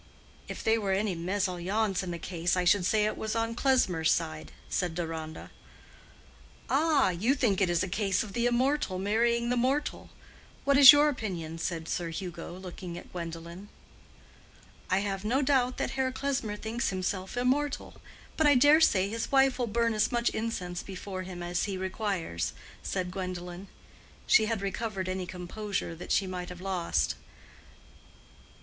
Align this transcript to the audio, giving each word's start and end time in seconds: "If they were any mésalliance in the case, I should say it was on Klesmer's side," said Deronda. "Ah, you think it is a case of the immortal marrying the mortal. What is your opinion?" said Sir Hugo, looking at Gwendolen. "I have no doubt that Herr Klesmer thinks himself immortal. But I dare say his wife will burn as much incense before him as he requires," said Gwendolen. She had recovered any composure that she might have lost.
"If 0.47 0.63
they 0.63 0.79
were 0.79 0.93
any 0.93 1.15
mésalliance 1.15 2.01
in 2.01 2.09
the 2.09 2.17
case, 2.17 2.57
I 2.57 2.65
should 2.65 2.87
say 2.87 3.05
it 3.05 3.15
was 3.19 3.35
on 3.35 3.53
Klesmer's 3.53 4.11
side," 4.11 4.51
said 4.67 4.95
Deronda. 4.95 5.51
"Ah, 6.71 7.09
you 7.11 7.35
think 7.35 7.61
it 7.61 7.69
is 7.69 7.83
a 7.83 7.87
case 7.87 8.23
of 8.23 8.33
the 8.33 8.47
immortal 8.47 8.97
marrying 8.97 9.49
the 9.51 9.55
mortal. 9.55 10.09
What 10.63 10.75
is 10.75 10.91
your 10.91 11.07
opinion?" 11.07 11.59
said 11.59 11.87
Sir 11.87 12.09
Hugo, 12.09 12.55
looking 12.57 12.97
at 12.97 13.11
Gwendolen. 13.11 13.69
"I 14.89 15.01
have 15.01 15.23
no 15.23 15.43
doubt 15.43 15.77
that 15.77 15.91
Herr 15.91 16.11
Klesmer 16.11 16.55
thinks 16.57 16.89
himself 16.89 17.37
immortal. 17.37 18.01
But 18.37 18.47
I 18.47 18.55
dare 18.55 18.81
say 18.81 19.07
his 19.07 19.31
wife 19.31 19.59
will 19.59 19.67
burn 19.67 19.93
as 19.93 20.11
much 20.11 20.29
incense 20.29 20.81
before 20.81 21.21
him 21.21 21.43
as 21.43 21.65
he 21.65 21.77
requires," 21.77 22.53
said 22.81 23.11
Gwendolen. 23.11 23.67
She 24.25 24.47
had 24.47 24.63
recovered 24.63 25.07
any 25.07 25.27
composure 25.27 25.93
that 25.93 26.11
she 26.11 26.25
might 26.25 26.49
have 26.49 26.59
lost. 26.59 27.13